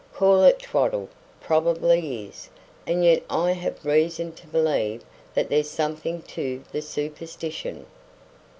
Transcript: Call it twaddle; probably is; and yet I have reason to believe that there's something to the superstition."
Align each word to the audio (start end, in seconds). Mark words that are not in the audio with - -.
Call 0.15 0.43
it 0.43 0.57
twaddle; 0.57 1.09
probably 1.41 2.25
is; 2.25 2.49
and 2.87 3.05
yet 3.05 3.21
I 3.29 3.51
have 3.51 3.85
reason 3.85 4.31
to 4.31 4.47
believe 4.47 5.03
that 5.35 5.47
there's 5.47 5.69
something 5.69 6.23
to 6.23 6.63
the 6.71 6.81
superstition." 6.81 7.85